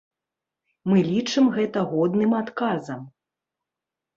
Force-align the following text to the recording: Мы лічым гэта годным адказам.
Мы 0.91 1.03
лічым 1.09 1.51
гэта 1.57 1.79
годным 1.91 2.31
адказам. 2.41 3.01